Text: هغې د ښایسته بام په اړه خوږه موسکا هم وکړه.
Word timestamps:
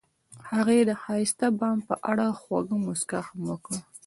هغې 0.51 0.79
د 0.89 0.91
ښایسته 1.03 1.47
بام 1.59 1.77
په 1.87 1.95
اړه 2.11 2.25
خوږه 2.41 2.77
موسکا 2.85 3.19
هم 3.27 3.39
وکړه. 3.49 3.79